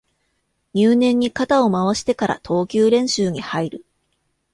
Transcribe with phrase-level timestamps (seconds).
[0.73, 3.85] 入念に肩を回してから投球練習に入る